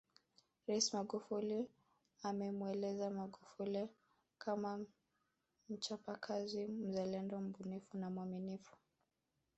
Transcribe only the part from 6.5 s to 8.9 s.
mzalendo mbunifu na mwaminifu